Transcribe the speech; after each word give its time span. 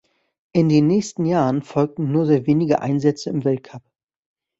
In 0.51 0.67
den 0.67 0.87
nächsten 0.87 1.25
Jahren 1.25 1.61
folgten 1.61 2.11
nur 2.11 2.25
sehr 2.25 2.47
wenige 2.47 2.81
Einsätze 2.81 3.29
im 3.29 3.43
Weltcup. 3.45 3.83